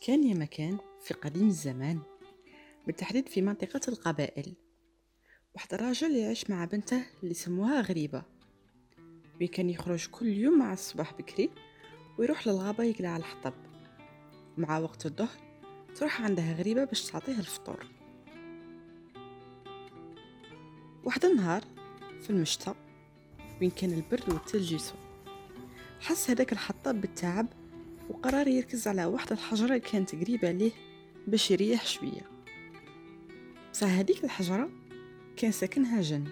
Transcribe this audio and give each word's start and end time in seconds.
كان 0.00 0.24
يا 0.24 0.34
مكان 0.34 0.78
في 1.00 1.14
قديم 1.14 1.48
الزمان 1.48 2.00
بالتحديد 2.86 3.28
في 3.28 3.42
منطقة 3.42 3.80
القبائل 3.88 4.54
واحد 5.54 5.74
الراجل 5.74 6.16
يعيش 6.16 6.50
مع 6.50 6.64
بنته 6.64 7.04
اللي 7.22 7.34
سموها 7.34 7.80
غريبة. 7.80 8.22
وكان 9.42 9.70
يخرج 9.70 10.06
كل 10.06 10.26
يوم 10.26 10.58
مع 10.58 10.72
الصباح 10.72 11.12
بكري 11.12 11.50
ويروح 12.18 12.46
للغابة 12.46 12.84
يقلع 12.84 13.16
الحطب. 13.16 13.54
مع 14.56 14.78
وقت 14.78 15.06
الظهر 15.06 15.38
تروح 15.94 16.22
عندها 16.22 16.52
غريبة 16.52 16.84
باش 16.84 17.10
تعطيه 17.10 17.38
الفطور. 17.38 17.86
واحد 21.04 21.24
النهار 21.24 21.64
في 22.20 22.30
المشتى 22.30 22.74
وين 23.60 23.70
كان 23.70 23.92
البرد 23.92 24.32
والثلج 24.32 24.72
يسود 24.72 24.98
حس 26.00 26.30
هداك 26.30 26.52
الحطاب 26.52 27.00
بالتعب 27.00 27.46
وقرر 28.08 28.48
يركز 28.48 28.88
على 28.88 29.04
واحدة 29.04 29.32
الحجرة 29.32 29.78
كانت 29.78 30.14
قريبة 30.14 30.50
ليه 30.50 30.72
باش 31.26 31.50
يريح 31.50 31.86
شوية. 31.86 32.30
بصح 33.72 33.86
هذيك 33.86 34.24
الحجرة 34.24 34.70
كان 35.36 35.52
ساكنها 35.52 36.00
جن 36.00 36.24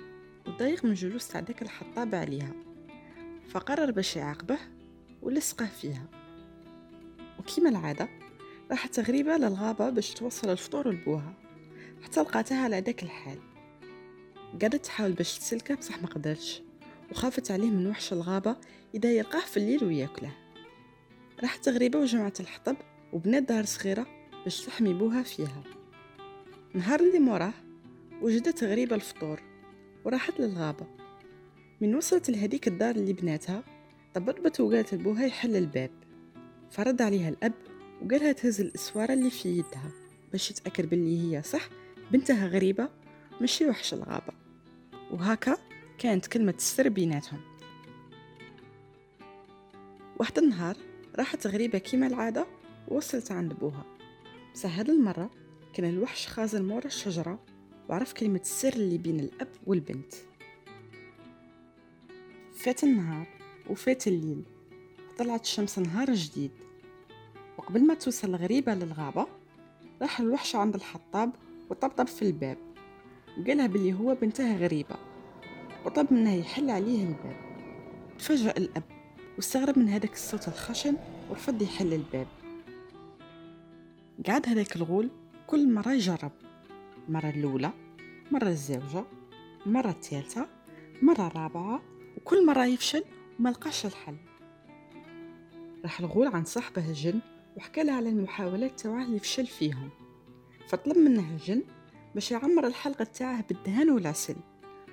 وضايق 0.47 0.85
من 0.85 0.95
جلوس 0.95 1.29
تاع 1.29 1.41
داك 1.41 1.62
الحطاب 1.62 2.15
عليها 2.15 2.52
فقرر 3.49 3.91
باش 3.91 4.16
يعاقبه 4.16 4.59
ولصقه 5.23 5.66
فيها. 5.66 6.07
وكيما 7.39 7.69
العادة 7.69 8.09
راحت 8.71 9.01
غريبة 9.01 9.37
للغابة 9.37 9.91
باش 9.91 10.11
توصل 10.11 10.51
الفطور 10.51 10.91
لبوها 10.91 11.35
حتى 12.02 12.21
لقاتها 12.21 12.65
على 12.65 12.80
داك 12.80 13.02
الحال. 13.02 13.38
قعدت 14.63 14.85
تحاول 14.85 15.13
باش 15.13 15.38
تسلكه 15.38 15.74
بصح 15.74 16.02
ما 16.02 16.09
قدرتش 16.09 16.63
وخافت 17.10 17.51
عليه 17.51 17.71
من 17.71 17.87
وحش 17.87 18.13
الغابة 18.13 18.57
إذا 18.95 19.13
يلقاه 19.13 19.41
في 19.41 19.57
الليل 19.57 19.85
وياكله. 19.85 20.46
راحت 21.42 21.68
غريبة 21.68 21.98
وجمعت 21.98 22.40
الحطب 22.40 22.76
وبنات 23.12 23.42
دار 23.42 23.65
صغيرة 23.65 24.06
باش 24.45 24.60
تحمي 24.60 24.95
بوها 24.95 25.23
فيها. 25.23 25.62
نهار 26.74 27.01
اللي 27.01 27.18
موراه 27.18 27.52
وجدت 28.23 28.65
غريبة 28.65 28.96
الفطور 28.96 29.40
وراحت 30.04 30.40
للغابة. 30.40 30.87
من 31.80 31.95
وصلت 31.95 32.30
لهديك 32.30 32.68
الدار 32.68 32.96
اللي 32.96 33.12
بناتها 33.12 33.62
طبطبت 34.14 34.60
وقالت 34.60 34.95
لبوها 34.95 35.26
يحل 35.26 35.57
الباب. 35.57 35.90
فرد 36.70 37.02
عليها 37.02 37.29
الأب 37.29 37.52
وقالها 38.02 38.32
تهز 38.32 38.60
الإسوارة 38.60 39.12
اللي 39.12 39.30
في 39.30 39.48
يدها 39.48 39.90
باش 40.32 40.51
يتأكد 40.51 40.90
باللي 40.90 41.37
هي 41.37 41.42
صح 41.42 41.68
بنتها 42.12 42.46
غريبة 42.46 42.88
مشي 43.40 43.66
وحش 43.66 43.95
الغابة. 43.95 44.32
وهكا 45.10 45.57
كانت 45.98 46.26
كلمة 46.26 46.54
السر 46.57 46.88
بيناتهم. 46.88 47.40
واحد 50.18 50.38
النهار 50.38 50.76
راحت 51.19 51.47
غريبة 51.47 51.79
كيما 51.79 52.07
العادة 52.07 52.47
ووصلت 52.89 53.33
عند 53.33 53.53
بوها 53.53 53.85
بس 54.55 54.67
هاد 54.67 54.91
المرة 54.91 55.31
كان 55.75 55.89
الوحش 55.91 56.27
خازن 56.27 56.69
مورا 56.69 56.87
الشجرة 56.87 57.39
وعرف 57.89 58.13
كلمة 58.13 58.41
السر 58.41 58.73
اللي 58.73 58.99
بين 58.99 59.21
الأب 59.21 59.49
والبنت. 59.67 60.15
فات 62.55 62.85
النهار 62.85 63.27
وفات 63.71 64.09
الليل 64.09 64.44
وطلعت 65.11 65.44
الشمس 65.44 65.78
نهار 65.78 66.15
جديد. 66.15 66.50
وقبل 67.59 67.87
ما 67.87 67.94
توصل 67.94 68.34
غريبة 68.34 68.75
للغابة 68.75 69.27
راح 70.03 70.21
الوحش 70.21 70.56
عند 70.56 70.75
الحطاب 70.75 71.33
وطبطب 71.71 72.06
في 72.06 72.22
الباب. 72.22 72.59
وقالها 73.39 73.67
باللي 73.67 73.93
هو 73.93 74.15
بنتها 74.15 74.56
غريبة 74.56 74.97
وطلب 75.87 76.12
منها 76.12 76.34
يحل 76.34 76.71
عليه 76.71 77.03
الباب. 77.03 77.37
تفاجأ 78.19 78.50
الأب 78.50 78.96
واستغرب 79.36 79.78
من 79.78 79.88
هذاك 79.88 80.12
الصوت 80.12 80.48
الخشن 80.48 80.97
ورفض 81.30 81.62
يحل 81.62 81.92
الباب. 81.92 82.26
قعد 84.26 84.48
هذاك 84.48 84.76
الغول 84.76 85.10
كل 85.47 85.72
مرة 85.72 85.92
يجرب. 85.92 86.32
المرة 87.08 87.28
الأولى 87.28 87.70
مرة 88.32 88.48
الزوجة 88.48 89.04
مرة 89.66 89.91
الثالثة 89.91 90.46
مرة 91.02 91.26
الرابعة 91.26 91.82
وكل 92.16 92.46
مرة 92.46 92.64
يفشل 92.66 93.04
وما 93.41 93.48
لقاش 93.48 93.86
الحل. 93.86 94.16
راح 95.82 96.00
الغول 96.00 96.26
عند 96.26 96.46
صاحبه 96.46 96.88
الجن 96.88 97.20
وحكى 97.56 97.82
له 97.82 97.92
على 97.92 98.08
المحاولات 98.08 98.80
تاعه 98.80 99.04
اللي 99.04 99.19
فشل 99.19 99.46
فيهم. 99.46 99.91
فطلب 100.69 100.98
منه 100.98 101.30
الجن 101.30 101.62
باش 102.14 102.32
يعمر 102.32 102.66
الحلقة 102.66 103.04
تاعه 103.04 103.44
بالدهان 103.48 103.91
والعسل 103.91 104.36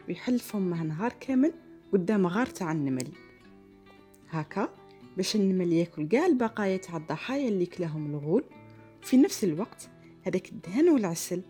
ويحل 0.08 0.40
فمه 0.40 0.84
نهار 0.84 1.14
كامل 1.20 1.54
قدام 1.94 2.28
غار 2.28 2.46
تاع 2.46 2.72
النمل. 2.72 3.12
هكا 4.34 4.70
باش 5.18 5.36
النمل 5.36 5.74
ياكل 5.74 6.10
قاع 6.10 6.26
البقايا 6.26 6.78
تاع 6.78 6.98
الضحايا 6.98 7.48
اللي 7.48 7.66
كلاهم 7.66 8.16
الغول. 8.16 8.44
في 9.02 9.18
نفس 9.18 9.44
الوقت 9.44 9.90
هذاك 10.24 10.50
الدهن 10.50 10.90
والعسل 10.90 11.42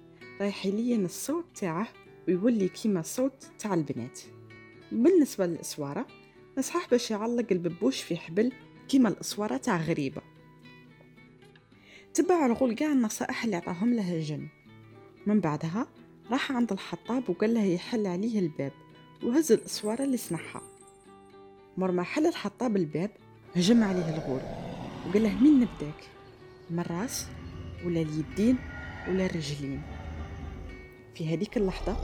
رايح 0.41 0.65
يلين 0.65 1.05
الصوت 1.05 1.45
تاعه 1.55 1.87
ويولي 2.27 2.67
كيما 2.67 2.99
الصوت 2.99 3.47
تاع 3.59 3.73
البنات. 3.73 4.19
بالنسبة 4.91 5.45
للإسوارة 5.45 6.07
نصحح 6.57 6.89
باش 6.89 7.11
يعلق 7.11 7.45
الببوش 7.51 8.01
في 8.01 8.17
حبل 8.17 8.51
كيما 8.87 9.09
الإسوارة 9.09 9.57
تاع 9.57 9.77
غريبة. 9.81 10.21
تبع 12.13 12.45
الغول 12.45 12.75
قاع 12.75 12.91
النصائح 12.91 13.43
اللي 13.43 13.55
عطاهم 13.55 13.93
له 13.93 14.13
الجن. 14.15 14.47
من 15.27 15.39
بعدها 15.39 15.87
راح 16.31 16.51
عند 16.51 16.71
الحطاب 16.71 17.29
وقال 17.29 17.53
له 17.53 17.63
يحل 17.63 18.07
عليه 18.07 18.39
الباب 18.39 18.71
وهز 19.23 19.51
الإسوارة 19.51 20.03
اللي 20.03 20.17
صنعها. 20.17 20.72
مر 21.77 21.91
ما 21.91 22.03
حل 22.03 22.27
الحطاب 22.27 22.77
الباب 22.77 23.11
هجم 23.55 23.83
عليه 23.83 24.15
الغول 24.15 24.41
وقال 25.07 25.23
له 25.23 25.33
مين 25.41 25.53
نبداك؟ 25.59 26.03
من 26.69 26.79
الراس 26.79 27.27
ولا 27.85 28.01
اليدين 28.01 28.57
ولا 29.07 29.25
الرجلين. 29.25 29.81
في 31.15 31.33
هذيك 31.33 31.57
اللحظة 31.57 31.97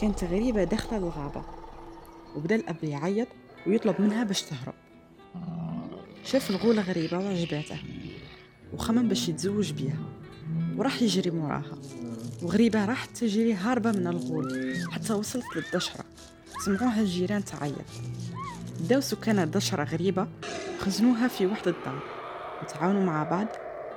كانت 0.00 0.24
غريبة 0.24 0.64
داخلة 0.64 0.98
الغابة 0.98 1.44
وبدا 2.36 2.54
الأب 2.54 2.84
يعيط 2.84 3.28
ويطلب 3.66 4.00
منها 4.00 4.24
باش 4.24 4.42
تهرب. 4.42 4.74
شاف 6.24 6.50
الغولة 6.50 6.82
غريبة 6.82 7.18
وعجباته 7.18 7.78
وخمم 8.72 9.08
باش 9.08 9.28
يتزوج 9.28 9.72
بيها 9.72 9.98
وراح 10.76 11.02
يجري 11.02 11.30
موراها. 11.30 11.78
وغريبة 12.42 12.84
راحت 12.84 13.16
تجري 13.16 13.54
هاربة 13.54 13.92
من 13.92 14.06
الغول 14.06 14.76
حتى 14.90 15.12
وصلت 15.12 15.44
للدشرة. 15.56 16.04
سمعوها 16.64 17.00
الجيران 17.00 17.44
تعيط. 17.44 17.74
بداو 18.80 19.00
سكان 19.00 19.38
الدشرة 19.38 19.84
غريبة 19.84 20.28
خزنوها 20.78 21.28
في 21.28 21.46
وحدة 21.46 21.70
الدار 21.70 22.02
وتعاونوا 22.62 23.04
مع 23.04 23.22
بعض 23.22 23.46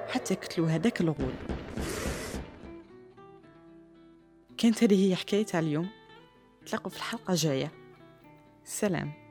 حتى 0.07 0.35
قتلوا 0.35 0.69
هذاك 0.69 1.01
الغول. 1.01 1.33
كانت 4.57 4.83
هذه 4.83 5.09
هي 5.09 5.15
حكاية 5.15 5.45
اليوم. 5.53 5.89
نتلاقوا 6.63 6.89
في 6.91 6.97
الحلقة 6.97 7.31
الجاية. 7.31 7.71
سلام. 8.65 9.26